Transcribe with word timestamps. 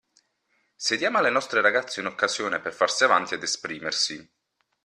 Se 0.75 0.97
diamo 0.97 1.19
alle 1.19 1.29
nostre 1.29 1.61
ragazze 1.61 1.99
un'occasione 1.99 2.59
per 2.59 2.73
farsi 2.73 3.03
avanti 3.03 3.35
ed 3.35 3.43
esprimersi 3.43 4.31